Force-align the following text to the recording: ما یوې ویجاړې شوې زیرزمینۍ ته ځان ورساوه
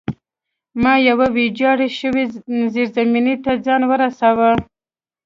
ما 0.81 0.93
یوې 1.07 1.27
ویجاړې 1.37 1.87
شوې 1.99 2.23
زیرزمینۍ 2.73 3.35
ته 3.43 3.51
ځان 3.65 3.81
ورساوه 3.87 4.49